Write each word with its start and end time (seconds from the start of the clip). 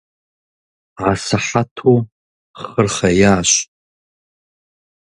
Асыхьэту 1.09 1.95
хъыр 2.59 2.87
хъеящ. 2.95 3.51